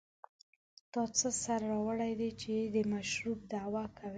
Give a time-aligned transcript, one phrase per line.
[0.91, 4.09] تا څه سر راوړی دی چې د مشرتوب دعوه کوې.